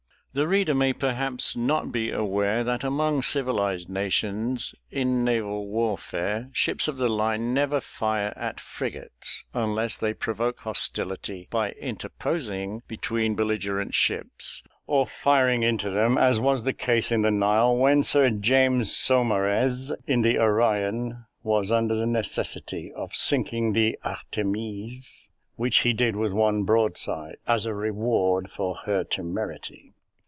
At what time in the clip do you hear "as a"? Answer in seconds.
27.45-27.73